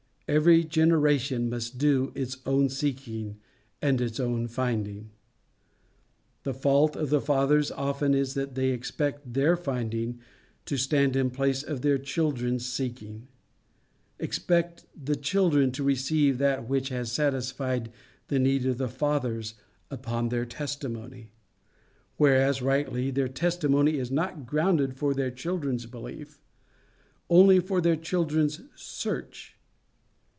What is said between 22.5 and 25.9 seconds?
rightly, their testimony is not ground for their children's